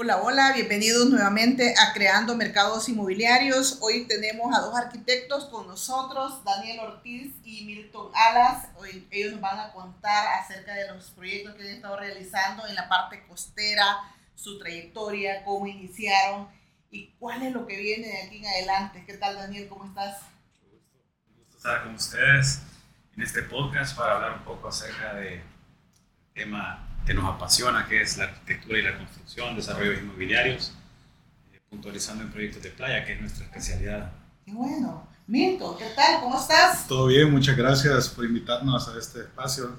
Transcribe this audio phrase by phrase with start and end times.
[0.00, 3.78] Hola, hola, bienvenidos nuevamente a Creando Mercados Inmobiliarios.
[3.80, 8.68] Hoy tenemos a dos arquitectos con nosotros, Daniel Ortiz y Milton Alas.
[8.76, 12.76] Hoy ellos nos van a contar acerca de los proyectos que han estado realizando en
[12.76, 13.84] la parte costera,
[14.36, 16.46] su trayectoria, cómo iniciaron
[16.92, 19.02] y cuál es lo que viene de aquí en adelante.
[19.04, 19.66] ¿Qué tal, Daniel?
[19.68, 20.22] ¿Cómo estás?
[21.28, 22.62] Un gusto estar con ustedes
[23.16, 25.42] en este podcast para hablar un poco acerca del
[26.34, 30.74] tema que nos apasiona, que es la arquitectura y la construcción, desarrollos inmobiliarios,
[31.54, 34.12] eh, puntualizando en proyectos de playa, que es nuestra especialidad.
[34.44, 35.08] Qué bueno.
[35.26, 36.20] Milton, ¿qué tal?
[36.20, 36.86] ¿Cómo estás?
[36.86, 39.78] Todo bien, muchas gracias por invitarnos a este espacio.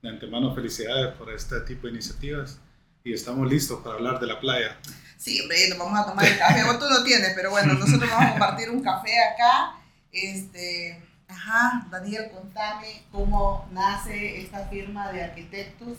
[0.00, 2.58] De antemano, felicidades por este tipo de iniciativas
[3.04, 4.78] y estamos listos para hablar de la playa.
[5.18, 6.64] Sí, hombre, nos vamos a tomar el café.
[6.64, 9.74] Vos tú no tienes, pero bueno, nosotros vamos a compartir un café acá.
[10.10, 15.98] Este, ajá, Daniel, contame cómo nace esta firma de arquitectos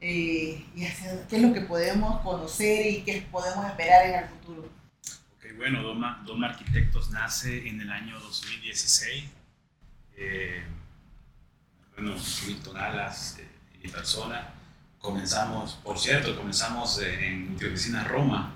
[0.00, 4.24] eh, y hacia, qué es lo que podemos conocer y qué podemos esperar en el
[4.26, 4.68] futuro.
[5.36, 9.24] Ok, bueno, Doma, Doma Arquitectos nace en el año 2016.
[10.16, 10.62] Eh,
[11.96, 12.14] bueno,
[12.46, 13.48] Milton Alas eh,
[13.82, 14.54] y persona.
[15.00, 18.52] Comenzamos, por cierto, comenzamos en oficina Roma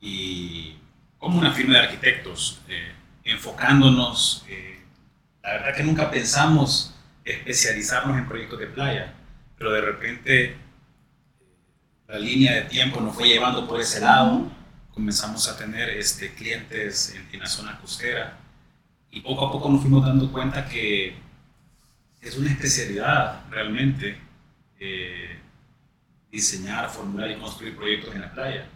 [0.00, 0.76] y
[1.18, 2.92] como una firma de arquitectos, eh,
[3.24, 4.80] enfocándonos, eh,
[5.42, 9.14] la verdad que nunca pensamos especializarnos en proyectos de playa
[9.58, 10.56] pero de repente eh,
[12.08, 14.50] la línea de tiempo nos fue llevando por ese lado,
[14.92, 18.38] comenzamos a tener este, clientes en, la zona costera
[19.10, 21.16] y poco a poco nos fuimos dando cuenta que
[22.20, 24.18] es una especialidad realmente
[24.78, 25.38] eh,
[26.30, 28.68] diseñar, formular y construir proyectos en la playa.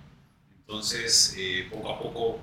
[0.61, 2.41] Entonces, eh, poco a poco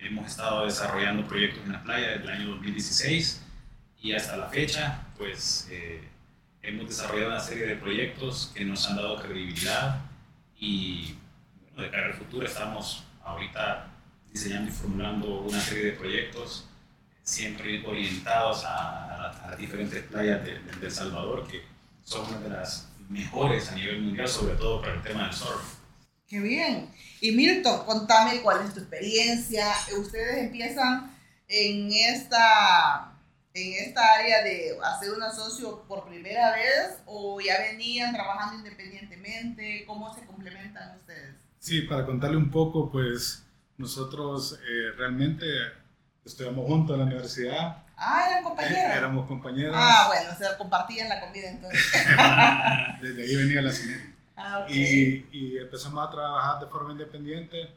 [0.00, 3.42] hemos estado desarrollando proyectos en la playa desde el año 2016
[4.00, 5.68] y hasta la fecha, pues
[6.62, 10.00] hemos desarrollado una serie de proyectos que nos han dado credibilidad
[10.56, 11.16] y
[11.64, 13.88] bueno, de cara al futuro estamos ahorita
[14.30, 16.68] diseñando y formulando una serie de proyectos
[17.22, 21.62] siempre orientados a, a, las diferentes playas de, de, El Salvador que
[22.04, 25.74] son una de las mejores a nivel mundial, sobre todo para el tema del surf.
[26.26, 26.88] Qué bien.
[27.20, 29.66] Y Milton, contame cuál es tu experiencia.
[29.98, 31.14] Ustedes empiezan
[31.46, 33.11] en esta
[33.54, 39.84] en esta área de hacer un asocio por primera vez o ya venían trabajando independientemente?
[39.86, 41.36] ¿Cómo se complementan ustedes?
[41.58, 43.44] Sí, para contarle un poco, pues
[43.76, 45.46] nosotros eh, realmente
[46.24, 47.84] estudiamos juntos en la universidad.
[47.96, 48.78] Ah, eran compañeros.
[48.78, 49.74] Eh, éramos compañeros.
[49.78, 51.92] Ah, bueno, o sea, compartían la comida entonces.
[53.02, 54.14] Desde ahí venía la sinergia.
[54.34, 55.26] Ah, okay.
[55.30, 57.70] y, y empezamos a trabajar de forma independiente.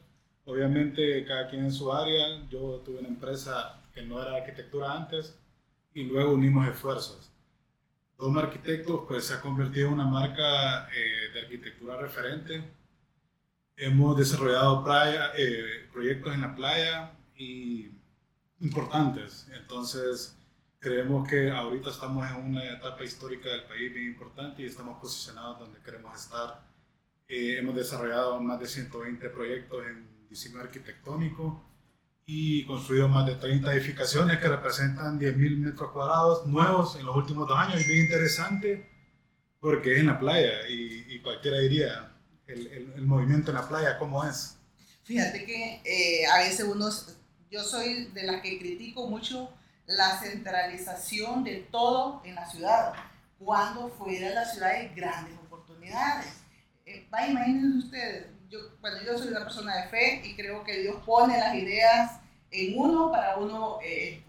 [0.46, 2.40] Obviamente, cada quien en su área.
[2.48, 5.34] Yo tuve una empresa que no era arquitectura antes,
[5.96, 7.32] y luego unimos esfuerzos.
[8.18, 12.62] Doma Arquitectos pues, se ha convertido en una marca eh, de arquitectura referente.
[13.78, 17.90] Hemos desarrollado playa, eh, proyectos en la playa y
[18.60, 19.48] importantes.
[19.58, 20.36] Entonces,
[20.78, 25.60] creemos que ahorita estamos en una etapa histórica del país bien importante y estamos posicionados
[25.60, 26.62] donde queremos estar.
[27.26, 31.64] Eh, hemos desarrollado más de 120 proyectos en diseño arquitectónico
[32.26, 37.46] y construido más de 30 edificaciones que representan 10.000 metros cuadrados nuevos en los últimos
[37.46, 37.80] dos años.
[37.80, 38.90] Y bien interesante
[39.60, 42.12] porque es en la playa y, y cualquiera diría
[42.48, 44.58] el, el, el, movimiento en la playa, ¿cómo es?
[45.04, 46.88] Fíjate que eh, a veces uno,
[47.50, 49.50] yo soy de las que critico mucho
[49.86, 52.92] la centralización de todo en la ciudad,
[53.38, 56.26] cuando fuera la ciudad hay grandes oportunidades.
[56.84, 60.96] Eh, imagínense ustedes, yo, bueno, yo soy una persona de fe y creo que Dios
[61.04, 62.20] pone las ideas
[62.50, 64.22] en uno para uno eh,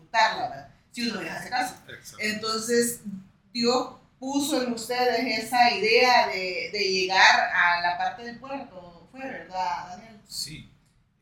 [0.91, 1.75] si uno les hace caso.
[1.87, 2.17] Exacto.
[2.19, 3.01] Entonces,
[3.53, 9.19] Dios puso en ustedes esa idea de, de, llegar a la parte del puerto, ¿fue
[9.19, 10.19] verdad, Daniel?
[10.27, 10.69] Sí,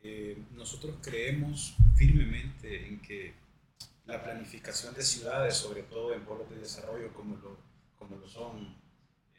[0.01, 3.33] eh, nosotros creemos firmemente en que
[4.05, 7.57] la planificación de ciudades, sobre todo en pueblos de desarrollo como lo,
[7.99, 8.77] como lo son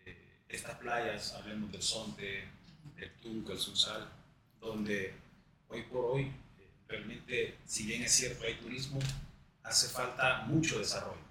[0.04, 0.16] eh,
[0.48, 2.44] estas playas, hablemos del Sonte,
[2.96, 4.08] el Tunco, el Sunsal,
[4.60, 5.14] donde
[5.68, 8.98] hoy por hoy eh, realmente, si bien es cierto, hay turismo,
[9.62, 11.26] hace falta mucho desarrollo.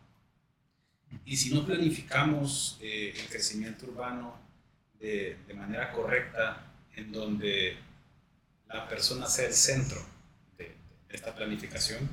[1.26, 4.38] Y si no planificamos eh, el crecimiento urbano
[5.00, 6.66] de, de, manera correcta,
[6.96, 7.78] en donde
[8.68, 10.02] la persona sea el centro
[10.58, 10.76] de,
[11.08, 12.10] de esta planificación,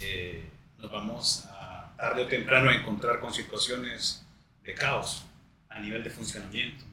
[0.00, 0.42] eh,
[0.78, 4.24] nos vamos a tarde o temprano a encontrar con situaciones
[4.64, 5.24] de caos
[5.68, 6.84] a nivel de funcionamiento.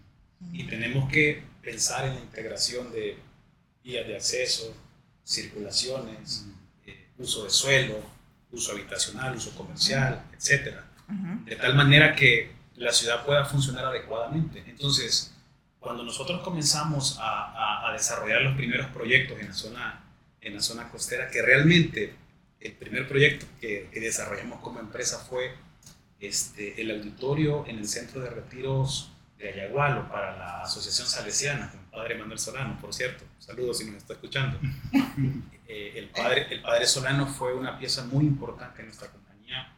[0.54, 3.18] Y tenemos que pensar en la integración de
[3.84, 4.76] vías de acceso,
[5.24, 6.48] circulaciones,
[6.86, 8.02] eh, uso de suelo,
[8.52, 10.78] uso habitacional, uso comercial, etc.
[11.46, 14.64] De tal manera que la ciudad pueda funcionar adecuadamente.
[14.68, 15.36] Entonces,
[15.80, 20.04] cuando nosotros comenzamos a, a, desarrollar los primeros proyectos en la zona,
[20.42, 22.16] en la zona costera, que realmente
[22.60, 25.56] el primer proyecto que, que desarrollamos como empresa fue
[26.20, 31.80] este, el auditorio en el centro de retiros de Ayagualo para la Asociación Salesiana, con
[31.80, 33.24] el padre Manuel Solano, por cierto.
[33.40, 34.60] Saludos si nos está escuchando.
[35.72, 39.72] Eh, el, padre, el padre Solano fue una pieza muy importante en nuestra compañía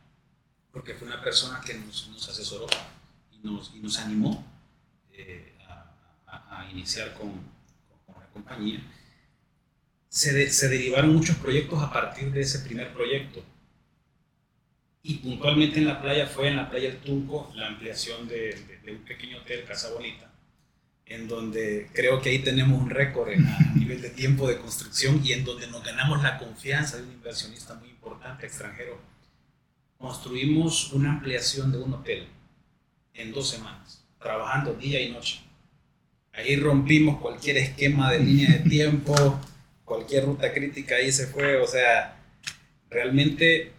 [0.71, 2.65] porque fue una persona que nos, nos asesoró
[3.29, 4.41] y nos, y nos animó
[5.11, 7.31] eh, a, a, iniciar con,
[8.05, 8.79] con, la compañía.
[10.07, 13.43] Se, se derivaron muchos proyectos a partir de ese primer proyecto
[15.03, 18.91] y puntualmente en la playa fue en la playa del Tunco la ampliación de, de,
[18.91, 20.31] un pequeño hotel, Casa Bonita,
[21.05, 25.33] en donde creo que ahí tenemos un récord a nivel de tiempo de construcción y
[25.33, 28.99] en donde nos ganamos la confianza de un inversionista muy importante extranjero.
[29.97, 32.27] Construimos una ampliación de un hotel
[33.13, 35.41] en dos semanas, trabajando día y noche.
[36.33, 39.39] Ahí rompimos cualquier esquema de línea de tiempo,
[39.83, 42.17] cualquier ruta crítica ahí se fue, o sea,
[42.89, 43.73] realmente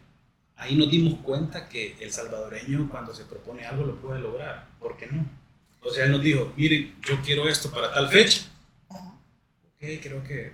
[0.62, 4.68] ahí nos dimos cuenta que el salvadoreño cuando se propone algo lo puede lograr.
[4.78, 5.26] ¿Por qué no?
[5.82, 8.42] O sea, él nos dijo, miren, yo quiero esto para tal fecha.
[8.88, 10.52] Ok, creo que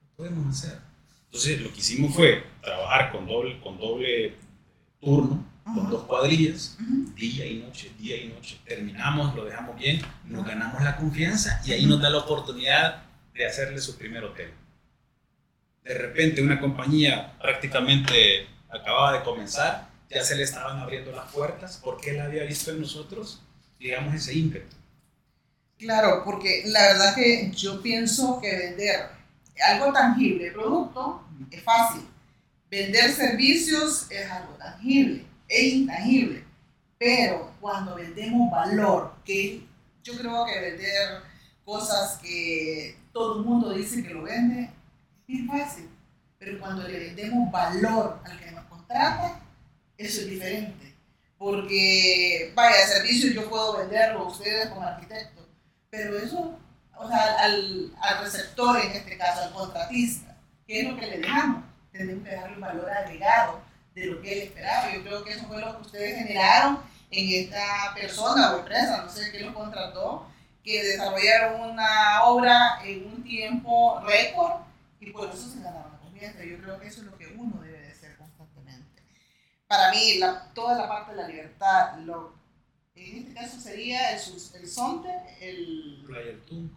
[0.00, 0.78] lo podemos hacer.
[1.26, 4.34] Entonces, lo que hicimos fue trabajar con doble, con doble
[4.98, 6.78] turno, con dos cuadrillas,
[7.14, 8.58] día y noche, día y noche.
[8.64, 13.02] Terminamos, lo dejamos bien, nos ganamos la confianza y ahí nos da la oportunidad
[13.34, 14.50] de hacerle su primer hotel.
[15.84, 21.80] De repente, una compañía prácticamente acababa de comenzar, ya se le estaban abriendo las puertas
[21.82, 23.42] porque él había visto en nosotros,
[23.78, 24.76] digamos, ese ímpetu.
[25.78, 29.10] Claro, porque la verdad que yo pienso que vender
[29.62, 32.02] algo tangible, producto, es fácil.
[32.70, 36.44] Vender servicios es algo tangible e intangible.
[36.98, 39.62] Pero cuando vendemos valor, que
[40.02, 41.22] yo creo que vender
[41.64, 44.70] cosas que todo el mundo dice que lo vende,
[45.28, 45.88] es fácil.
[46.38, 48.48] Pero cuando le vendemos valor al que
[48.88, 49.40] trata,
[49.96, 50.94] eso es diferente.
[51.36, 55.46] Porque, vaya, servicio yo puedo venderlo a ustedes como arquitecto,
[55.88, 56.58] pero eso,
[56.96, 60.36] o sea, al, al receptor en este caso, al contratista,
[60.66, 61.62] ¿qué es lo que le dejamos?
[61.92, 63.60] Tenemos que darle un valor agregado
[63.94, 64.92] de lo que él esperaba.
[64.92, 66.80] Yo creo que eso fue lo que ustedes generaron
[67.10, 70.26] en esta persona o empresa, no sé quién lo contrató,
[70.64, 74.60] que desarrollaron una obra en un tiempo récord
[75.00, 75.87] y por eso se ganaron
[76.20, 77.88] Yo creo que eso es lo que uno debe
[79.68, 82.32] para mí, la, toda la parte de la libertad, lo,
[82.94, 84.20] en este caso sería el,
[84.54, 85.10] el Sonte,
[85.40, 86.02] el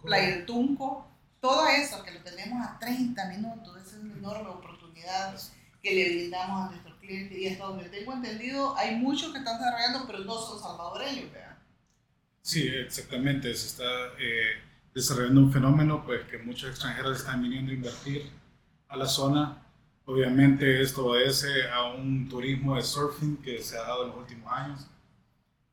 [0.04, 1.08] Playa del Tunco,
[1.40, 5.34] todo eso que lo tenemos a 30 minutos, esa es una enorme oportunidad
[5.82, 9.58] que le brindamos a nuestros clientes y hasta donde tengo entendido, hay muchos que están
[9.58, 11.58] desarrollando, pero no son salvadoreños, ¿verdad?
[12.42, 13.86] Sí, exactamente, se está
[14.20, 14.62] eh,
[14.94, 18.41] desarrollando un fenómeno pues que muchos extranjeros están viniendo a invertir
[18.92, 19.62] a la zona
[20.12, 24.52] Obviamente esto obedece a un turismo de surfing que se ha dado en los últimos
[24.52, 24.88] años.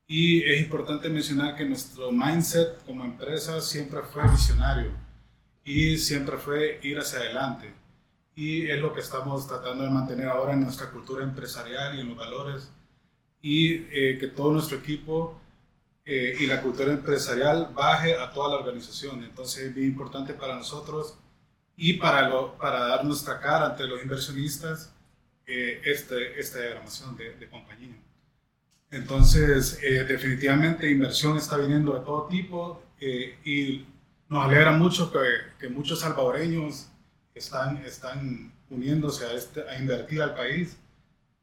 [0.06, 4.92] Y es importante mencionar que nuestro mindset como empresa siempre fue visionario
[5.64, 7.72] y siempre fue ir hacia adelante.
[8.36, 12.08] Y es lo que estamos tratando de mantener ahora en nuestra cultura empresarial y en
[12.10, 12.70] los valores.
[13.42, 15.40] Y eh, que todo nuestro equipo
[16.04, 19.24] eh, y la cultura empresarial baje a toda la organización.
[19.24, 21.18] Entonces es bien importante para nosotros
[21.80, 24.92] y para, lo, para dar nuestra cara ante los inversionistas
[25.46, 27.96] eh, este, esta diagramación de, de compañía.
[28.90, 33.86] Entonces, eh, definitivamente inversión está viniendo de todo tipo eh, y
[34.28, 35.18] nos alegra mucho que,
[35.58, 36.88] que, muchos salvadoreños
[37.32, 40.76] están, están uniéndose a, este, a invertir al país.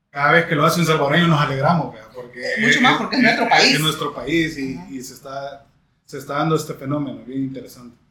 [0.10, 3.50] Cada vez que lo hace un salvadoreño nos alegramos, porque mucho más porque es, nuestro
[3.50, 3.74] país.
[3.74, 5.66] Es nuestro país y, y se, está,
[6.04, 8.05] se está dando este fenómeno bien interesante.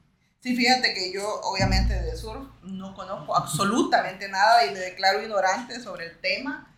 [0.44, 5.80] Sí, fíjate que yo obviamente de surf no conozco absolutamente nada y me declaro ignorante
[5.80, 6.70] sobre el tema,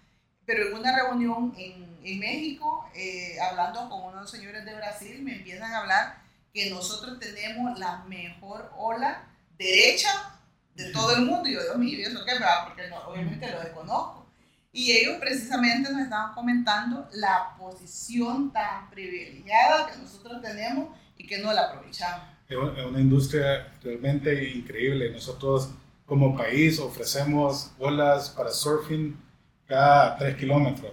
[0.45, 5.39] pero en una reunión en, en México, eh, hablando con unos señores de Brasil, me
[5.39, 6.23] empiezan a hablar
[6.55, 9.25] que nosotros tenemos la mejor ola
[9.59, 10.39] derecha
[10.77, 11.49] de todo el mundo.
[11.49, 12.67] Y yo, Dios mío, ¿y eso qué va?
[12.69, 14.29] Porque no, obviamente lo desconozco.
[14.71, 21.39] Y ellos precisamente nos estaban comentando la posición tan privilegiada que nosotros tenemos y que
[21.39, 25.11] no la aprovechamos es una industria realmente increíble.
[25.11, 25.71] Nosotros
[26.05, 29.17] como país ofrecemos olas para surfing
[29.67, 30.93] cada 3 kilómetros,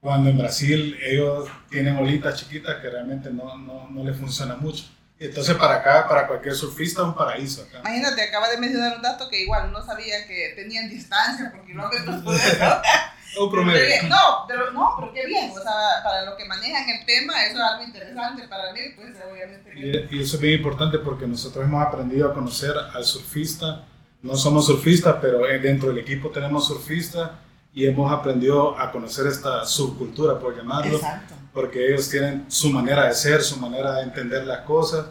[0.00, 4.84] cuando en Brasil ellos tienen olitas chiquitas que realmente no, no, no les funciona mucho.
[5.18, 7.78] Entonces para acá, para cualquier surfista, un paraíso acá.
[7.80, 12.16] Imagínate, acaba de mencionar un dato que igual no sabía que tenían distancia por kilómetros.
[13.40, 14.08] un promedio.
[14.08, 15.50] No, pero, no, pero qué bien.
[15.50, 19.14] O sea, para los que manejan el tema, eso es algo interesante para mí, pues
[19.30, 19.72] obviamente.
[20.10, 23.84] Y, y eso es bien importante porque nosotros hemos aprendido a conocer al surfista.
[24.22, 27.30] No somos surfistas, pero dentro del equipo tenemos surfistas
[27.72, 30.96] y hemos aprendido a conocer esta subcultura, por llamarlo.
[30.96, 35.06] Exacto porque ellos tienen su manera de ser, su manera de entender las cosas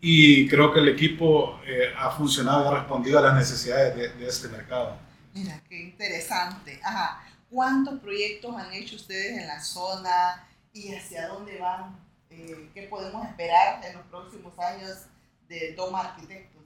[0.00, 4.28] y creo que el equipo eh, ha funcionado y ha respondido a las necesidades de,
[4.28, 4.96] este mercado.
[5.32, 6.78] Mira, qué interesante.
[6.84, 7.24] Ajá.
[7.50, 11.98] ¿Cuántos proyectos han hecho ustedes en la zona y hacia dónde van?
[12.30, 15.06] Eh, ¿Qué podemos esperar en los próximos años
[15.48, 16.62] de Toma Arquitectos?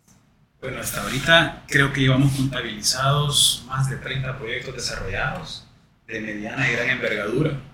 [0.61, 5.67] Bueno, hasta ahorita creo que llevamos contabilizados más de 30 proyectos desarrollados
[6.07, 7.72] de mediana y gran envergadura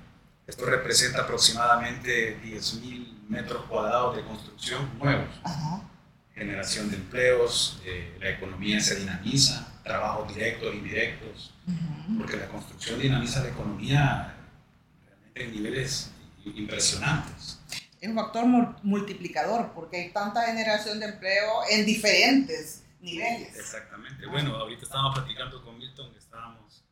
[0.48, 5.28] esto representa aproximadamente 10.000 metros cuadrados de construcción nuevos.
[6.34, 11.54] Generación de empleos, eh, la economía se dinamiza, trabajos directos e indirectos,
[12.16, 14.34] porque la construcción dinamiza la economía
[15.04, 16.12] realmente en niveles
[16.44, 17.60] impresionantes.
[18.00, 18.46] Es un factor
[18.82, 23.54] multiplicador porque hay tanta generación de empleo en diferentes niveles.
[23.54, 24.24] Exactamente.
[24.26, 26.84] Bueno, ahorita estábamos platicando con Milton, que estábamos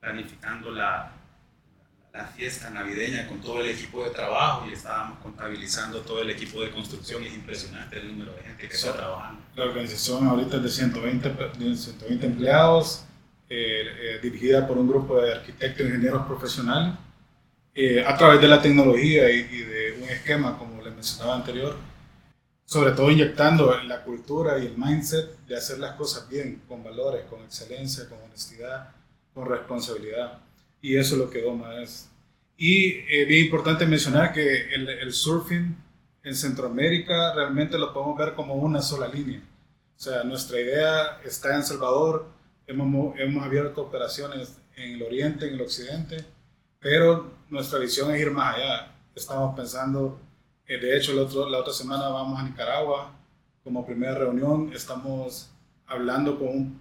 [0.00, 1.12] planificando la,
[2.16, 6.62] la fiesta navideña con todo el equipo de trabajo y estábamos contabilizando todo el equipo
[6.62, 7.22] de construcción.
[7.24, 9.42] Es impresionante el número de gente que está trabajando.
[9.54, 13.04] La organización ahorita es de 120, 120 empleados,
[13.48, 16.94] eh, eh, dirigida por un grupo de arquitectos e ingenieros profesionales,
[17.74, 21.76] eh, a través de la tecnología y, y, de un esquema, como les mencionaba anterior,
[22.64, 27.26] sobre todo inyectando la cultura y el mindset de hacer las cosas bien, con valores,
[27.26, 28.88] con excelencia, con honestidad,
[29.34, 30.45] con responsabilidad
[30.86, 32.08] y eso es lo que Doma es.
[32.56, 35.76] Y eh, bien importante mencionar que el, el, surfing
[36.22, 39.40] en Centroamérica realmente lo podemos ver como una sola línea.
[39.96, 42.28] O sea, nuestra idea está en Salvador,
[42.68, 46.24] hemos, hemos abierto operaciones en el oriente, en el occidente,
[46.78, 48.94] pero nuestra visión es ir más allá.
[49.16, 50.20] Estamos pensando,
[50.68, 53.12] eh, de hecho, el otro, la otra semana vamos a Nicaragua
[53.64, 55.50] como primera reunión, estamos
[55.84, 56.78] hablando con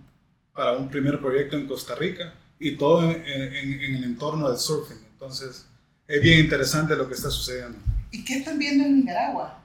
[0.53, 4.97] para un primer proyecto en Costa Rica y todo en, el entorno del surfing.
[5.11, 5.65] Entonces,
[6.07, 7.77] es bien interesante lo que está sucediendo.
[8.11, 9.61] ¿Y qué están viendo en Nicaragua?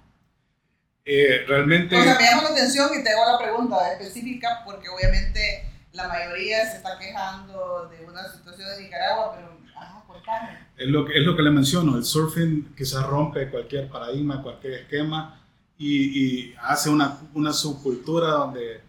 [1.04, 1.96] Eh, realmente...
[1.96, 6.08] O sea, me llama la atención y te hago la pregunta específica porque obviamente la
[6.08, 10.30] mayoría se está quejando de una situación de Nicaragua, pero ajá, ¿por qué?
[10.76, 14.74] Es lo, que, es lo que le menciono, el surfing quizás rompe cualquier paradigma, cualquier
[14.74, 15.40] esquema
[15.78, 18.80] y, y hace una, una subcultura donde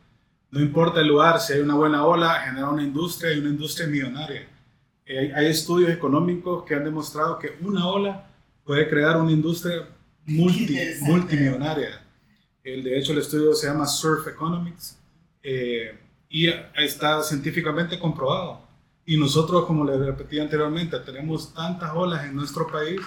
[0.52, 3.88] no importa el lugar, si hay una buena ola, genera una industria y una industria
[3.88, 4.48] millonaria.
[5.06, 8.28] Eh, hay, estudios económicos que han demostrado que una ola
[8.66, 9.88] puede crear una industria
[10.26, 12.02] multi, multimillonaria.
[12.64, 14.98] El, de hecho, el estudio se llama Surf Economics
[15.42, 15.98] eh,
[16.30, 18.62] y está científicamente comprobado.
[19.06, 23.00] Y nosotros, como les repetí anteriormente, tenemos tantas olas en nuestro país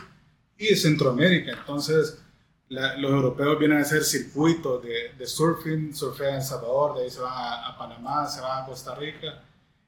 [0.58, 1.52] y en Centroamérica.
[1.52, 2.23] Entonces,
[2.68, 7.20] los europeos vienen a hacer circuitos de, de, surfing, surfean en Salvador, de ahí se
[7.20, 9.42] van a, Panamá, se van a Costa Rica.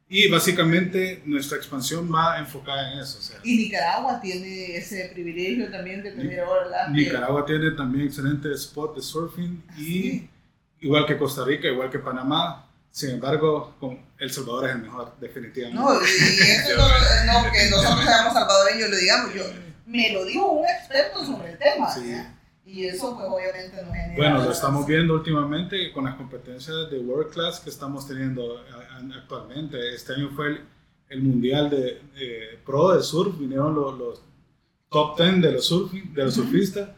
[0.08, 3.18] Y básicamente nuestra expansión va enfocada en eso.
[3.42, 6.90] y Nicaragua tiene ese privilegio también de tener olas.
[6.92, 10.28] Nicaragua tiene también excelentes spots de surfing y
[10.80, 12.62] igual que Costa Rica, igual que Panamá.
[12.92, 13.74] Sin embargo,
[14.16, 15.82] El Salvador es el mejor, definitivamente.
[15.82, 19.42] No, y eso no, no, que nosotros seamos salvadoreños lo digamos, yo
[19.86, 21.92] me lo digo un experto sobre el tema.
[21.92, 22.14] Sí.
[22.66, 24.16] Y eso pues obviamente no genera...
[24.16, 28.62] Bueno, lo estamos viendo últimamente con las competencias de World Class que estamos teniendo
[29.16, 29.94] actualmente.
[29.94, 30.60] Este año fue el,
[31.08, 34.22] el Mundial de, Pro de Surf, vinieron los, los
[34.90, 36.88] top 10 de los, surfing, de los surfistas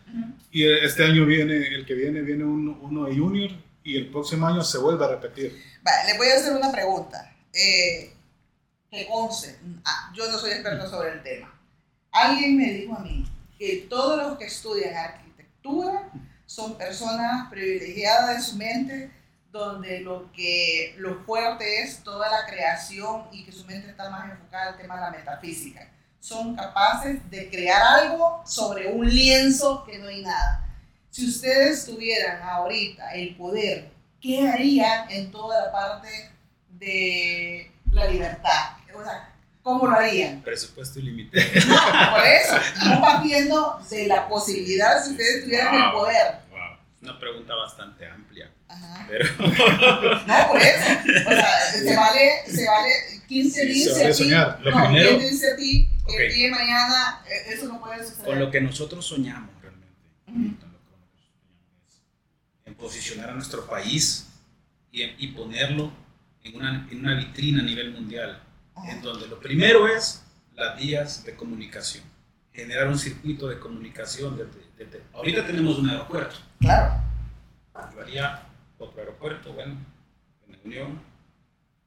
[0.51, 3.51] y este año viene, el que viene, viene uno de Junior
[3.85, 5.63] y el próximo año se vuelve a repetir.
[5.83, 7.35] Vale, le voy a hacer una pregunta.
[7.53, 8.13] Eh,
[8.91, 11.55] que once, ah, yo no soy experto sobre el tema.
[12.11, 13.25] Alguien me dijo a mí
[13.59, 14.95] que todos los que estudian
[16.47, 19.11] son personas privilegiadas en su mente,
[19.51, 24.31] donde lo que lo fuerte es toda la creación y que su mente está más
[24.31, 25.91] enfocada al tema de la metafísica.
[26.21, 30.67] Son capaces de crear algo sobre un lienzo que no hay nada.
[31.11, 36.31] Si ustedes tuvieran ahorita el poder, ¿qué harían en toda la parte
[36.71, 38.79] de la libertad?
[39.69, 40.41] ¿Cómo lo harían?
[40.41, 41.45] Presupuesto ilimitado.
[41.69, 42.57] No, por eso.
[42.57, 46.37] Estamos partiendo de la posibilidad si ustedes tuvieran el poder.
[46.51, 46.79] Wow.
[47.03, 48.51] Una pregunta bastante amplia.
[48.67, 49.07] Ajá.
[49.07, 49.27] Pero...
[50.27, 50.91] No, por eso.
[51.27, 52.91] O sea, se vale, se vale
[53.29, 54.59] 15 sí, se vale soñar.
[54.63, 55.19] Lo no, primero...
[55.19, 56.27] ¿quién dice a ti que okay.
[56.29, 58.25] el día de mañana eh, eso no puede suceder?
[58.25, 59.95] Con lo que nosotros soñamos realmente.
[60.29, 60.57] Uh -huh.
[62.65, 64.29] Es posicionar a nuestro país
[64.91, 65.93] y, y ponerlo
[66.43, 68.48] en una, en una vitrina a nivel mundial,
[68.87, 70.23] en donde lo primero es
[70.55, 72.05] las vías de comunicación,
[72.53, 74.37] generar un circuito de comunicación.
[74.77, 76.37] Desde, ahorita tenemos un aeropuerto.
[76.61, 77.03] Claro.
[77.95, 78.43] Yo haría
[78.79, 79.77] otro aeropuerto, bueno,
[80.47, 81.01] en la Unión,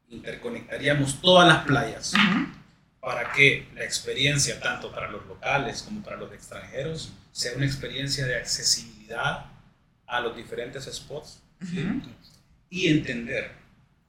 [0.09, 2.13] interconectaríamos todas las playas
[2.99, 8.25] para que la experiencia, tanto para los locales como para los extranjeros, sea una experiencia
[8.25, 9.45] de accesibilidad
[10.05, 11.41] a los diferentes spots
[12.69, 13.51] y entender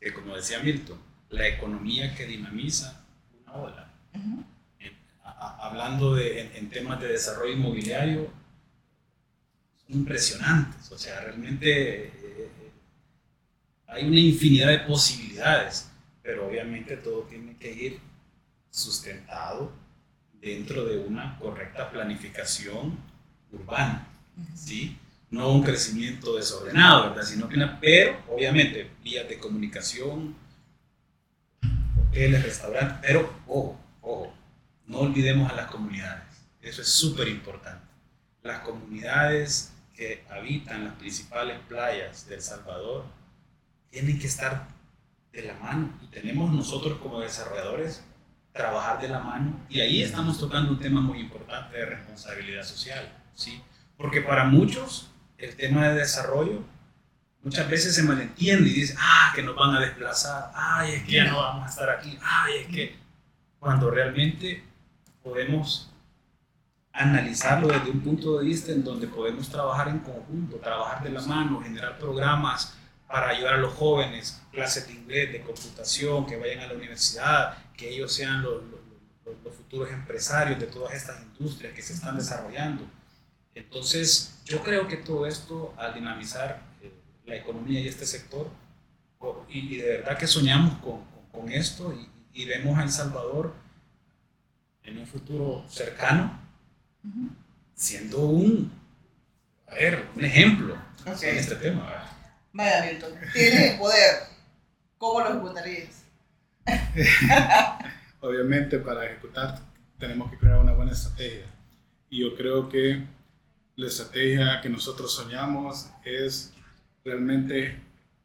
[0.01, 0.99] que, como decía Milton,
[1.33, 3.05] la economía que dinamiza
[3.43, 3.89] una ola.
[5.61, 8.31] hablando de, en, temas de desarrollo inmobiliario,
[9.79, 10.93] son impresionantes.
[10.93, 12.51] O sea, realmente eh,
[13.87, 15.91] hay una infinidad de posibilidades,
[16.23, 17.99] pero obviamente todo tiene que ir
[18.71, 19.73] sustentado
[20.35, 22.99] dentro de una correcta planificación
[23.53, 24.07] urbana,
[24.55, 24.99] ¿sí?
[25.31, 27.25] No un crecimiento desordenado, ¿verdad?
[27.25, 30.35] Sino que una, pero obviamente vías de comunicación,
[32.12, 34.35] hoteles, restaurantes, pero ojo, ojo,
[34.87, 36.25] no olvidemos a las comunidades,
[36.61, 37.87] eso es súper importante.
[38.42, 43.07] Las comunidades que habitan las principales playas de El Salvador
[43.90, 44.69] tienen que estar
[45.33, 48.04] de la mano y tenemos nosotros como desarrolladores
[48.52, 53.11] trabajar de la mano y ahí estamos tocando un tema muy importante de responsabilidad social,
[53.35, 53.62] ¿sí?
[53.97, 56.62] Porque para muchos el tema de desarrollo
[57.43, 61.13] muchas veces se malentiende y dice, ah, que nos van a desplazar, ay, es que
[61.13, 62.97] ya no vamos a estar aquí, ay, es que
[63.59, 64.65] cuando realmente
[65.23, 65.93] podemos
[66.93, 71.23] analizarlo desde un punto de vista en donde podemos trabajar en conjunto, trabajar de la
[71.23, 76.61] mano, generar programas para ayudar a los jóvenes, clases de inglés, de computación, que vayan
[76.61, 81.83] a la universidad, que ellos sean los, los, futuros empresarios de todas estas industrias que
[81.83, 82.85] se están desarrollando.
[83.55, 86.93] Entonces, yo creo que todo esto, al dinamizar eh,
[87.26, 88.50] la economía y este sector,
[89.49, 91.00] y, de verdad que soñamos con,
[91.31, 91.95] con, esto
[92.33, 93.55] y, vemos a El Salvador
[94.83, 96.41] en un futuro cercano,
[97.75, 98.73] siendo un,
[99.69, 100.76] a ver, un ejemplo
[101.07, 102.09] en este tema.
[102.52, 104.17] Vaya, Milton, tienes el poder,
[104.99, 106.05] ¿cómo lo ejecutarías?
[108.21, 109.61] Obviamente, para ejecutar
[109.99, 111.47] tenemos que crear una buena estrategia.
[112.11, 113.04] Y yo creo que
[113.76, 116.51] la estrategia que nosotros soñamos es
[117.04, 117.80] realmente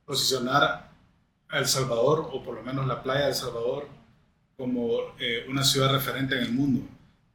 [0.05, 0.91] posicionar
[1.49, 3.87] a El Salvador, o por lo menos la playa de El Salvador,
[4.57, 6.87] como eh, una ciudad referente en el mundo.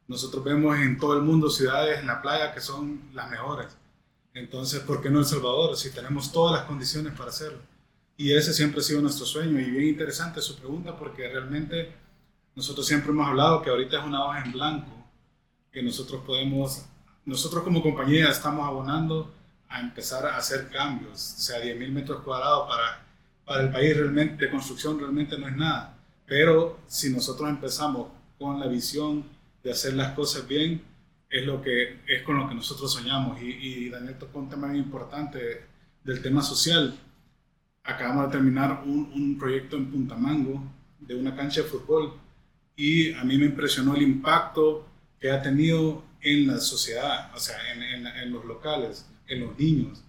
[0.07, 3.67] Nosotros vemos en todo el mundo ciudades en la playa que son las mejores.
[4.33, 5.77] Entonces, ¿por qué no El Salvador?
[5.77, 7.59] Si tenemos todas las condiciones para hacerlo.
[8.17, 9.59] Y ese siempre ha sido nuestro sueño.
[9.59, 11.93] Y bien interesante su pregunta porque realmente
[12.55, 14.91] nosotros siempre hemos hablado que ahorita es una hoja en blanco,
[15.71, 16.85] que nosotros podemos
[17.25, 19.31] nosotros como compañía estamos abonando
[19.73, 23.05] a empezar a hacer cambios, o sea, 10.000 metros cuadrados para,
[23.43, 28.07] para el país realmente, de construcción realmente no es nada, pero si nosotros empezamos
[28.37, 29.25] con la visión
[29.63, 30.83] de hacer las cosas bien,
[31.29, 33.41] es, lo que, es con lo que nosotros soñamos.
[33.41, 35.65] Y, y Daniel tocó un tema muy importante
[36.03, 36.95] del tema social.
[37.83, 40.63] Acabamos de terminar un, un proyecto en Punta Mango
[40.99, 42.13] de una cancha de fútbol
[42.75, 44.87] y a mí me impresionó el impacto
[45.19, 50.03] que ha tenido en la sociedad, o sea, en, en, los locales, en los niños.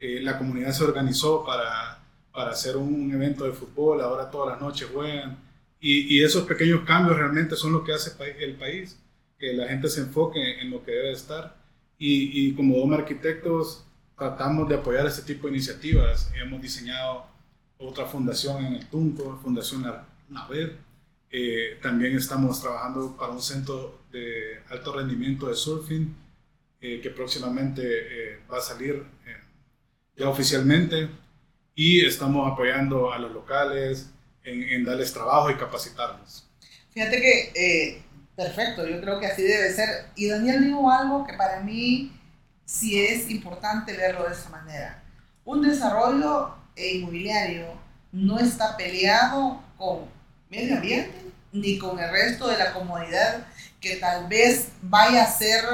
[0.00, 4.60] Eh, la comunidad se organizó para, para hacer un, evento de fútbol, ahora todas las
[4.60, 5.38] noches juegan.
[5.80, 8.98] Y, y, esos pequeños cambios realmente son lo que hace el país,
[9.38, 11.56] que la gente se enfoque en lo que debe estar.
[11.98, 13.84] Y, y como Doma Arquitectos
[14.16, 16.32] tratamos de apoyar este tipo de iniciativas.
[16.34, 17.26] Hemos diseñado
[17.78, 19.84] otra fundación en el Tunco, Fundación
[20.28, 20.78] Naver.
[21.30, 26.14] Eh, también estamos trabajando para un centro de alto rendimiento de surfing
[26.84, 29.36] eh, que próximamente eh, va a salir eh,
[30.16, 31.08] ya oficialmente
[31.76, 34.10] y estamos apoyando a los locales
[34.42, 36.50] en, darles trabajo y capacitarlos.
[36.90, 38.02] Fíjate que,
[38.34, 40.06] perfecto, yo creo que así debe ser.
[40.16, 42.10] Y Daniel dijo algo que para mí
[42.64, 45.04] sí es importante verlo de esa manera.
[45.44, 47.78] Un desarrollo inmobiliario
[48.10, 50.06] no está peleado con
[50.50, 51.14] medio ambiente
[51.52, 53.46] ni con el resto de la comunidad
[53.80, 55.64] que tal vez vaya a ser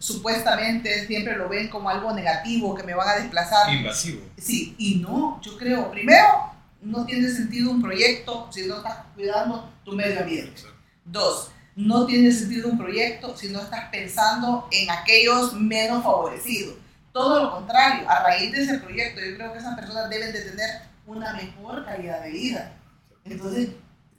[0.00, 3.72] supuestamente siempre lo ven como algo negativo, que me van a desplazar.
[3.72, 4.22] Invasivo.
[4.38, 9.70] Sí, y no, yo creo, primero, no tiene sentido un proyecto si no estás cuidando
[9.84, 10.62] tu medio ambiente.
[11.04, 16.76] Dos, no tiene sentido un proyecto si no estás pensando en aquellos menos favorecidos.
[17.12, 20.40] Todo lo contrario, a raíz de ese proyecto, yo creo que esas personas deben de
[20.40, 20.70] tener
[21.06, 22.72] una mejor calidad de vida.
[23.24, 23.68] Entonces,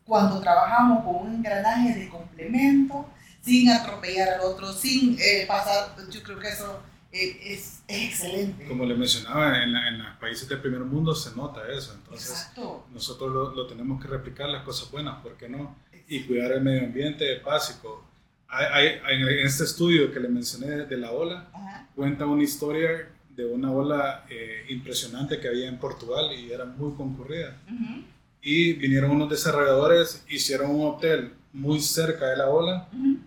[0.05, 3.09] cuando trabajamos con un engranaje de complemento,
[3.41, 8.65] sin atropellar al otro, sin eh, pasar, yo creo que eso eh, es, excelente.
[8.65, 11.93] Como le mencionaba, en, en, los países del primer mundo se nota eso.
[11.93, 12.85] Entonces, Exacto.
[12.93, 15.75] nosotros lo, lo, tenemos que replicar, las cosas buenas, ¿por qué no?
[16.07, 18.05] Y cuidar el medio ambiente es básico.
[18.47, 21.87] Hay, hay, en este estudio que le mencioné de la ola, Ajá.
[21.95, 26.93] cuenta una historia de una ola eh, impresionante que había en Portugal y era muy
[26.95, 27.57] concurrida.
[27.69, 28.03] Uh -huh.
[28.41, 33.19] Y vinieron unos desarrolladores, hicieron un hotel muy cerca de la ola uh -huh.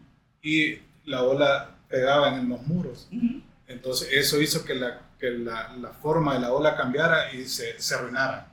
[0.45, 3.09] Y la ola pegaba en los muros.
[3.11, 3.43] Uh -huh.
[3.67, 7.81] Entonces eso hizo que, la, que la, la, forma de la ola cambiara y se,
[7.81, 8.53] se arruinara.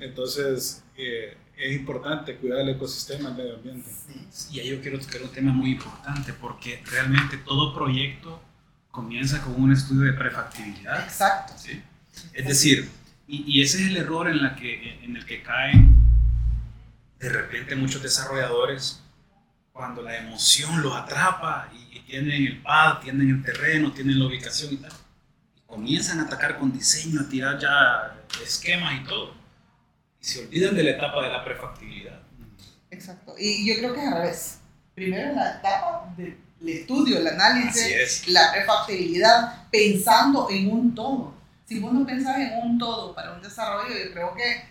[0.00, 3.88] Entonces eh, es importante cuidar el ecosistema, el medio ambiente.
[4.30, 4.56] Sí.
[4.56, 8.40] Y ahí yo quiero tocar un tema muy importante porque realmente todo proyecto
[8.90, 11.02] comienza con un estudio de prefactibilidad.
[11.02, 11.54] Exacto.
[11.56, 11.82] ¿sí?
[12.32, 12.88] Es decir,
[13.26, 15.96] y, y, ese es el error en, la que, en el que caen
[17.18, 19.02] de repente muchos desarrolladores
[19.72, 24.26] cuando la emoción los atrapa y, y tienen el pad, tienen el terreno, tienen la
[24.26, 24.92] ubicación y tal.
[25.56, 29.34] Y comienzan a atacar con diseño, a tirar ya esquemas y todo.
[30.20, 32.20] Y se olvidan de la etapa de la prefactibilidad.
[32.90, 33.34] Exacto.
[33.38, 34.58] Y yo creo que es al revés.
[34.94, 36.36] Primero la etapa del
[36.68, 41.34] estudio, el análisis, la prefactibilidad, pensando en un todo.
[41.64, 44.64] Si vos no pensás en un todo para un desarrollo, yo creo que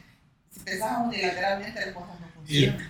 [0.52, 2.90] si pensás unilateralmente las cosas no funcionan.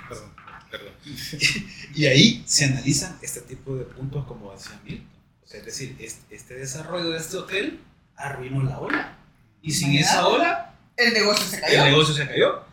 [0.71, 0.93] Y, perdón,
[1.95, 5.07] y ahí se analizan este tipo de puntos como decía Milton.
[5.43, 7.81] O sea, es decir, este, este desarrollo de este hotel
[8.15, 9.17] arruinó la ola.
[9.61, 11.83] Y sin esa ola, el negocio se cayó.
[11.83, 12.63] El negocio se cayó.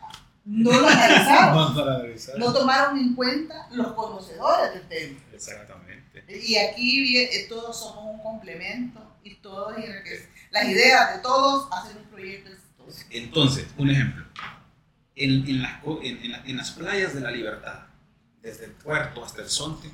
[0.45, 1.75] No lo analizaron.
[1.75, 2.41] No lo analizaron.
[2.41, 5.21] No tomaron en cuenta los conocedores del tema.
[5.33, 6.25] Exactamente.
[6.29, 9.75] Y aquí eh, todos somos un complemento y todos
[10.51, 13.07] las ideas de todos hacen un proyecto exitoso.
[13.11, 14.25] Entonces, un ejemplo.
[15.21, 17.81] En, en, las, en, en, en, las playas de la libertad,
[18.41, 19.91] desde el puerto hasta el Sonte,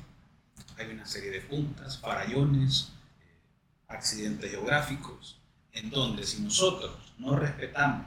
[0.77, 3.41] hay una serie de puntas, farallones, eh,
[3.87, 5.39] accidentes geográficos,
[5.73, 8.05] en donde si nosotros no respetamos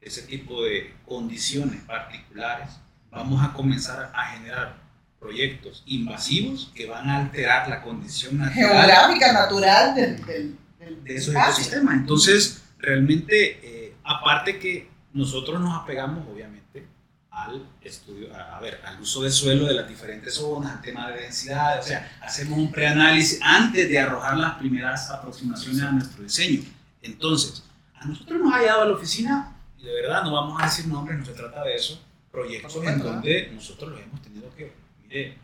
[0.00, 2.70] ese tipo de condiciones particulares,
[3.10, 4.76] vamos a comenzar a generar
[5.20, 11.14] proyectos invasivos que van a alterar la condición natural, geográfica natural del, del, del de
[11.14, 11.94] esos ecosistemas.
[11.94, 16.86] Entonces, realmente, eh, aparte que nosotros nos apegamos, obviamente,
[17.30, 21.10] al estudio, a, a, ver, al uso de suelo de las diferentes zonas, al tema
[21.10, 26.22] de densidad, o sea, hacemos un preanálisis antes de arrojar las primeras aproximaciones a nuestro
[26.22, 26.62] diseño.
[27.00, 30.66] Entonces, a nosotros nos ha llegado a la oficina, y de verdad no vamos a
[30.66, 34.72] decir nombres, no se trata de eso, proyectos en donde nosotros los hemos tenido que,
[35.02, 35.38] mire,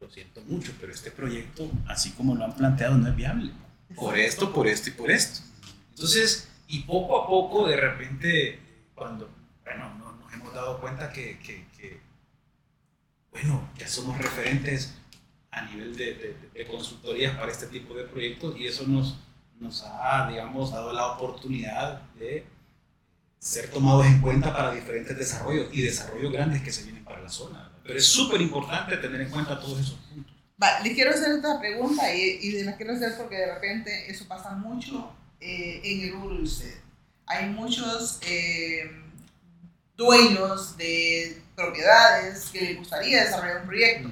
[0.00, 3.52] lo siento mucho, pero este proyecto, así como lo han planteado, no es viable.
[3.94, 5.40] Por esto, por esto y por esto.
[5.90, 8.60] Entonces, y poco a poco, de repente,
[8.96, 9.28] cuando,
[9.62, 12.00] bueno, no, nos hemos dado cuenta que, que, que,
[13.30, 14.94] bueno, ya somos referentes
[15.52, 19.18] a nivel de, de, de consultorías para este tipo de proyectos y eso nos,
[19.60, 22.46] nos ha, digamos, dado la oportunidad de
[23.38, 27.28] ser tomados en cuenta para diferentes desarrollos y desarrollos grandes que se vienen para la
[27.28, 27.70] zona.
[27.84, 30.34] Pero es súper importante tener en cuenta todos esos puntos.
[30.60, 34.26] Va, le quiero hacer otra pregunta y, y la quiero hacer porque de repente eso
[34.26, 36.85] pasa mucho eh, en el rubro de.
[37.26, 38.90] Hay muchos eh,
[39.96, 44.10] dueños de propiedades que les gustaría desarrollar un proyecto,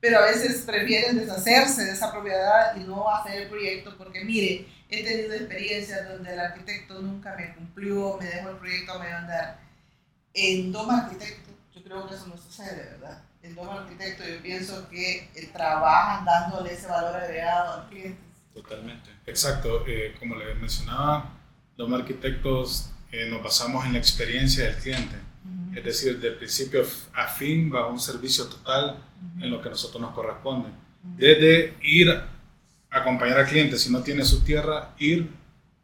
[0.00, 4.66] pero a veces prefieren deshacerse de esa propiedad y no hacer el proyecto porque, mire,
[4.88, 9.16] he tenido experiencias donde el arquitecto nunca me cumplió, me dejó el proyecto a medio
[9.16, 9.58] andar.
[10.32, 13.22] En Doma Arquitecto, yo creo que eso no sucede, ¿verdad?
[13.42, 18.20] En Doma Arquitecto yo pienso que trabajan dándole ese valor agregado al cliente.
[18.54, 19.10] Totalmente.
[19.26, 19.84] Exacto.
[19.86, 21.36] Eh, como le mencionaba,
[21.76, 25.16] Doma Arquitectos eh, nos basamos en la experiencia del cliente.
[25.16, 25.78] Uh -huh.
[25.78, 29.44] Es decir, del principio a fin va un servicio total uh -huh.
[29.44, 30.68] en lo que a nosotros nos corresponde.
[30.68, 31.16] Uh -huh.
[31.16, 32.08] Desde ir
[32.90, 35.28] acompañar al cliente, si no tiene su tierra, ir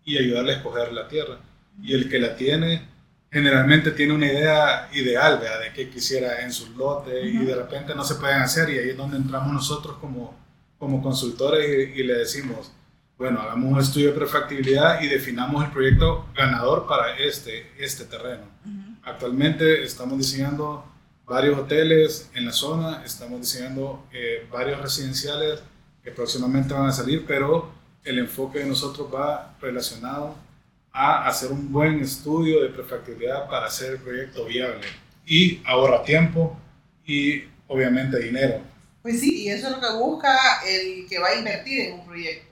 [0.05, 1.39] y ayudarle a escoger la tierra.
[1.83, 2.89] Y el que la tiene,
[3.31, 5.61] generalmente tiene una idea ideal ¿verdad?
[5.61, 8.91] de qué quisiera en sus lotes y de repente no se pueden hacer y ahí
[8.91, 10.37] es donde entramos nosotros como,
[10.79, 11.65] como consultores
[11.97, 12.73] y, y, le decimos,
[13.19, 18.43] bueno, hagamos un estudio de prefactibilidad y definamos el proyecto ganador para este, este terreno.
[18.65, 18.99] Uh -huh.
[19.05, 20.85] Actualmente estamos diseñando
[21.27, 25.61] varios hoteles en la zona, estamos diseñando eh, varios residenciales
[26.03, 27.71] que próximamente van a salir, pero
[28.05, 30.35] el enfoque de nosotros va relacionado
[30.93, 34.87] a hacer un buen estudio de prefactibilidad para hacer el proyecto viable
[35.27, 36.59] y ahorra tiempo
[37.07, 38.61] y obviamente dinero.
[39.03, 42.07] Pues sí, y eso es lo que busca el que va a invertir en un
[42.07, 42.52] proyecto,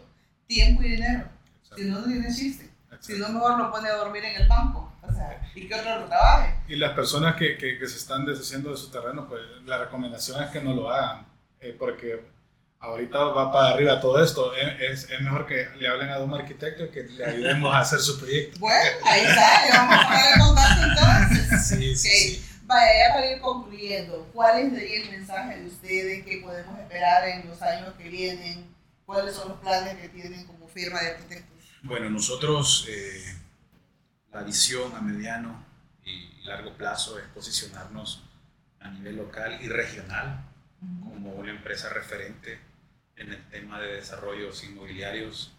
[0.50, 1.24] tiempo y dinero.
[1.62, 1.76] Exacto.
[1.76, 2.64] Si no, no existe.
[2.64, 3.06] Exacto.
[3.06, 4.92] Si no, mejor lo pone a dormir en el banco.
[5.02, 6.54] O sea, y que otro lo trabaje.
[6.68, 10.42] Y las personas que, que, que, se están deshaciendo de su terreno, pues la recomendación
[10.42, 11.26] es que no lo hagan,
[11.60, 12.24] eh, porque
[12.80, 14.52] ahorita va para arriba todo esto.
[14.54, 18.18] Es, es, mejor que le hablen a un arquitecto que le ayudemos a hacer su
[18.18, 18.58] proyecto.
[18.58, 21.68] Bueno, ahí está, vamos a poner el contacto entonces.
[21.68, 27.28] Sí, sí, Vaya, para ir concluyendo, ¿cuál sería el mensaje de ustedes que podemos esperar
[27.28, 28.70] en los años que vienen?
[29.10, 31.58] ¿Cuáles son los planes que tienen como firma de arquitectos?
[31.82, 33.36] Bueno, nosotros, eh,
[34.32, 35.64] la visión a mediano
[36.04, 38.22] y largo plazo es posicionarnos
[38.78, 40.44] a nivel local y regional
[40.78, 42.60] como una empresa referente
[43.16, 45.54] en el tema de desarrollos inmobiliarios,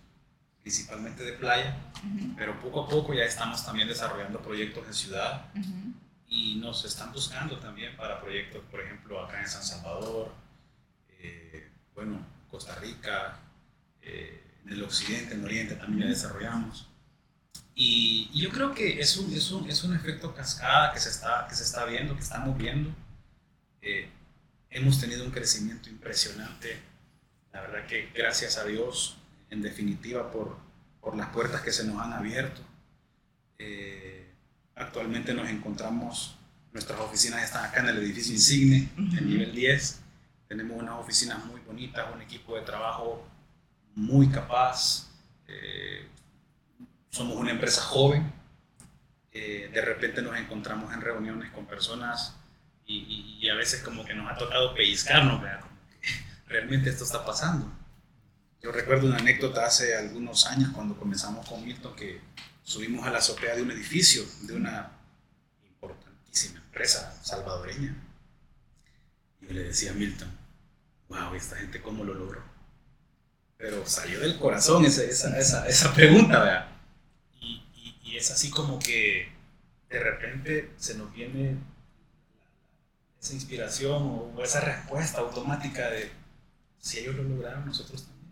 [0.61, 1.75] principalmente de playa,
[2.37, 5.47] pero poco a poco ya estamos también desarrollando proyectos de ciudad
[6.25, 10.33] y nos están buscando también para proyectos, por ejemplo, acá en San Salvador,
[11.19, 13.39] eh, bueno, Costa Rica,
[14.01, 16.87] eh, en el occidente, en el oriente también ya desarrollamos.
[17.73, 21.47] Y, yo creo que es un, es, un, es un efecto cascada que se, está,
[21.49, 22.93] que se está viendo, que estamos viendo.
[23.81, 24.09] Eh,
[24.69, 26.91] hemos tenido un crecimiento impresionante
[27.53, 29.17] la verdad que gracias a Dios,
[29.49, 30.57] en definitiva, por,
[31.01, 32.61] por las puertas que se nos han abierto.
[33.59, 34.25] Eh,
[34.75, 36.37] actualmente nos encontramos,
[36.71, 40.00] nuestras oficinas están acá en el edificio Insigne, en nivel 10.
[40.51, 43.25] Tenemos unas oficinas muy bonitas, un equipo de trabajo
[43.95, 45.07] muy capaz.
[45.47, 46.05] Eh,
[47.09, 48.29] somos una empresa joven.
[49.31, 52.35] Eh, de repente nos encontramos en reuniones con personas
[52.85, 55.41] y, y, a veces como que nos ha tocado pellizcarnos,
[56.49, 57.71] realmente esto está pasando.
[58.61, 62.19] Yo recuerdo una anécdota hace algunos años cuando comenzamos con Milton que
[62.61, 64.91] subimos a la azotea de un edificio de una
[65.65, 67.95] importantísima empresa salvadoreña.
[69.39, 70.40] Y yo le decía a Milton,
[71.11, 72.41] wow, esta gente cómo lo logró.
[73.57, 76.67] Pero salió del corazón esa, esa, esa, pregunta, ¿verdad?
[77.39, 79.31] Y, y, y es así como que
[79.89, 81.57] de repente se nos viene
[83.21, 86.11] esa inspiración o esa respuesta automática de,
[86.79, 88.31] si ellos lo lograron, nosotros también.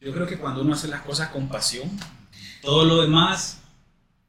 [0.00, 1.88] Yo creo que cuando uno hace las cosas con pasión,
[2.60, 3.58] todo lo demás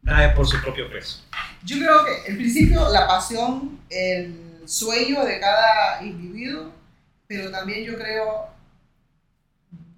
[0.06, 1.24] cae por su propio peso.
[1.64, 6.72] Yo creo que en principio la pasión, el sueño de cada individuo,
[7.34, 8.48] pero también yo creo,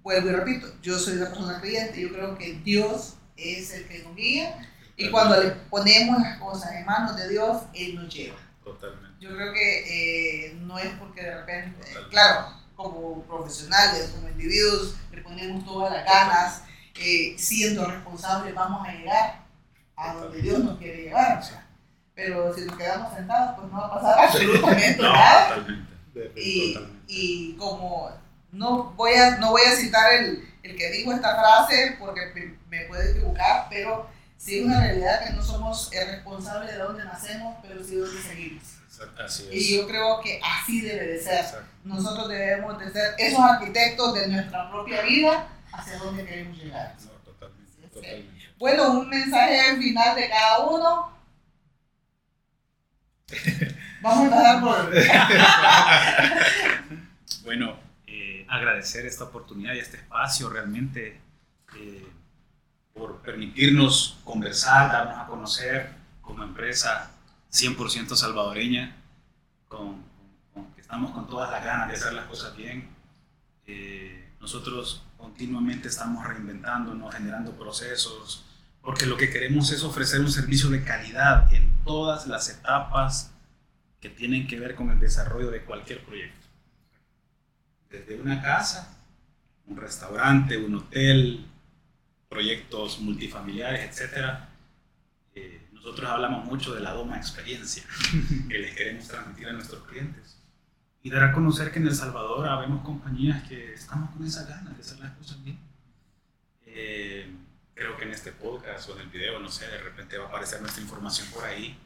[0.02, 3.98] vuelvo y repito, yo soy una persona creyente, yo creo que Dios es el que
[3.98, 8.38] nos guía y cuando le ponemos las cosas en manos de Dios, Él nos lleva.
[8.64, 9.20] Totalmente.
[9.20, 15.20] Yo creo que eh, no es porque de repente, claro, como profesionales, como individuos, le
[15.20, 16.62] ponemos todas las ganas,
[16.98, 19.44] eh, siendo responsables, vamos a llegar
[19.94, 21.42] a donde Dios nos quiere llevar.
[22.14, 25.86] pero si nos quedamos sentados, pues no va a pasar absolutamente nada.
[26.36, 28.10] Y, y, como
[28.52, 32.80] no voy a, no voy a citar el, el que dijo esta frase porque me,
[32.86, 37.82] puede equivocar, pero sí es una realidad que no somos responsables de dónde nacemos, pero
[37.84, 38.62] sí de dónde seguimos.
[39.50, 41.44] Y yo creo que así debe de ser.
[41.84, 46.96] Nosotros debemos de ser esos arquitectos de nuestra propia vida hacia donde queremos llegar.
[48.58, 51.16] Bueno, un mensaje final de cada uno.
[54.06, 54.94] Vamos a empezar por...
[57.44, 61.20] bueno, eh, agradecer esta oportunidad y este espacio realmente
[61.76, 62.06] eh,
[62.94, 65.90] por permitirnos conversar, darnos a conocer
[66.22, 67.10] como empresa
[67.52, 68.94] 100% salvadoreña,
[69.66, 70.04] con,
[70.76, 72.88] que estamos con todas las ganas de hacer las cosas bien.
[73.66, 78.44] Eh, nosotros continuamente estamos reinventándonos, generando procesos,
[78.82, 83.32] porque lo que queremos es ofrecer un servicio de calidad en todas las etapas
[84.00, 86.46] que tienen que ver con el desarrollo de cualquier proyecto.
[87.90, 88.98] Desde una casa,
[89.66, 91.46] un restaurante, un hotel,
[92.28, 94.50] proyectos multifamiliares, etcétera,
[95.86, 97.84] nosotros hablamos mucho de la Doma experiencia
[98.48, 100.36] que les queremos transmitir a nuestros clientes.
[101.04, 104.74] Y dar a conocer que en El Salvador habemos compañías que estamos con esa ganas
[104.76, 105.60] de hacer las cosas bien.
[106.66, 107.30] Eh,
[107.72, 110.28] creo que en este podcast o en el video, no sé, de repente va a
[110.28, 111.78] aparecer nuestra información por ahí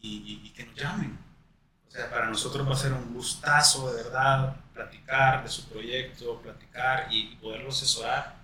[0.00, 1.18] y, y que nos llamen.
[1.88, 6.40] O sea, para nosotros va a ser un gustazo de verdad platicar de su proyecto,
[6.42, 8.36] platicar y, poderlo asesorar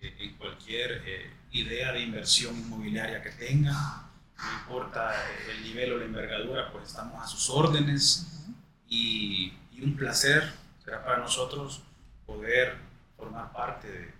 [0.00, 4.06] eh, en cualquier eh, idea de inversión inmobiliaria que tenga
[4.38, 5.14] no importa
[5.50, 8.44] el nivel o la envergadura, pues estamos a sus órdenes
[8.88, 11.82] y, un placer será para nosotros
[12.24, 12.76] poder
[13.14, 14.14] formar parte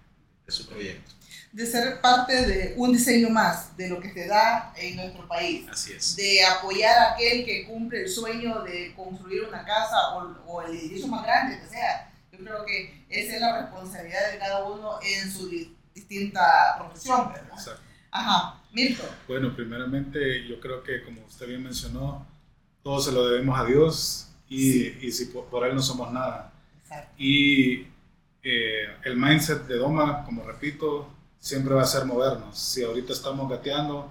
[0.45, 1.13] de, su proyecto.
[1.57, 5.67] De ser parte de un diseño más de lo que se da en nuestro país.
[5.71, 6.15] Así es.
[6.15, 10.17] De apoyar a aquel que cumple el sueño de construir una casa
[10.47, 12.13] o, el edificio más grande que sea.
[12.31, 15.49] Yo creo que esa es la responsabilidad de cada uno en su
[15.95, 17.55] distinta profesión, ¿verdad?
[17.55, 17.83] Exacto.
[18.11, 18.63] Ajá.
[19.27, 22.27] Bueno, primeramente yo creo que como usted bien mencionó,
[22.83, 26.53] todo se lo debemos a Dios y, y si por, Él no somos nada.
[27.17, 27.87] Y
[28.49, 32.59] Eh, el mindset de Doma, como repito, siempre va a ser movernos.
[32.59, 34.11] Si ahorita estamos gateando,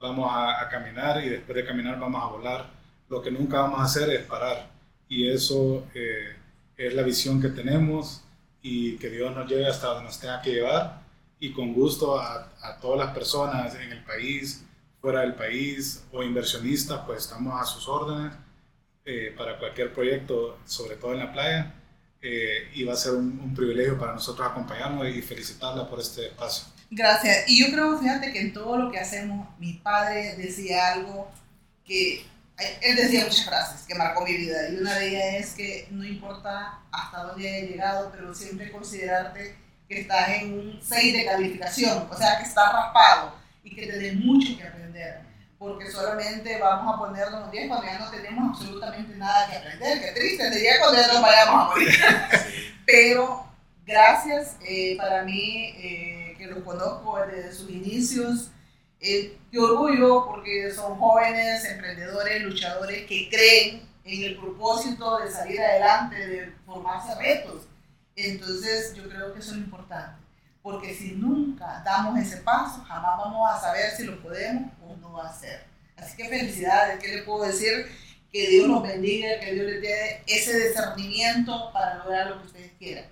[0.00, 2.70] vamos a, caminar y después de caminar vamos a volar.
[3.08, 4.68] Lo que nunca vamos a hacer es parar.
[5.08, 6.36] Y eso eh,
[6.76, 8.22] es la visión que tenemos
[8.62, 11.02] y que Dios nos lleve hasta donde nos tenga que llevar.
[11.38, 12.50] Y con gusto a,
[12.80, 14.64] todas las personas en el país,
[15.00, 18.32] fuera del país o inversionistas, pues estamos a sus órdenes
[19.04, 21.74] eh, para cualquier proyecto, sobre todo en la playa.
[22.22, 26.26] Eh, y va a ser un, un, privilegio para nosotros acompañarnos y felicitarla por este
[26.26, 26.66] espacio.
[26.90, 27.48] Gracias.
[27.48, 31.30] Y yo creo, fíjate que en todo lo que hacemos, mi padre decía algo
[31.84, 32.24] que,
[32.80, 34.68] él decía muchas frases que marcó mi vida.
[34.70, 39.56] Y una de ellas es que no importa hasta dónde hayas llegado, pero siempre considerarte
[39.88, 44.16] que estás en un 6 de calificación, o sea, que estás raspado y que tenés
[44.16, 45.20] mucho que aprender
[45.58, 50.00] porque solamente vamos a ponernos 10 cuando ya no tenemos absolutamente nada que aprender.
[50.00, 51.94] Qué triste sería cuando ya nos vayamos a morir.
[52.86, 53.46] Pero
[53.86, 58.50] gracias eh, para mí, eh, que los conozco desde sus inicios.
[59.00, 65.60] Eh, qué orgullo porque son jóvenes, emprendedores, luchadores que creen en el propósito de salir
[65.60, 67.66] adelante, de formarse retos.
[68.14, 70.25] Entonces yo creo que eso es importante
[70.66, 75.22] porque si nunca damos ese paso, jamás vamos a saber si lo podemos o no
[75.22, 75.64] hacer.
[75.96, 77.86] Así que felicidades, ¿qué le puedo decir?
[78.32, 82.72] Que Dios nos bendiga, que Dios les dé ese discernimiento para lograr lo que ustedes
[82.80, 83.04] quieran.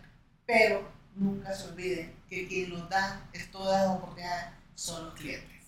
[0.45, 5.63] Pero nunca se olviden que quien nos da es todas las oportunidades son los clientes.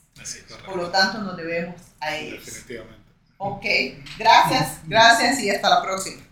[0.64, 2.44] Por lo tanto, nos debemos a ellos.
[2.44, 3.12] Definitivamente.
[3.38, 3.64] Ok,
[4.18, 6.25] gracias, gracias y hasta la próxima.